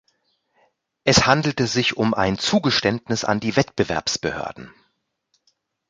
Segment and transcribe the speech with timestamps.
[1.03, 4.73] Es handelte sich um ein Zugeständnis an die Wettbewerbsbehörden.